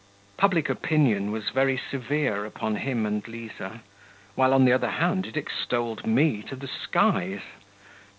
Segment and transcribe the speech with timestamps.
[0.35, 3.81] Public opinion was very severe upon him and Liza,
[4.33, 7.41] while, on the other hand, it extolled me to the skies.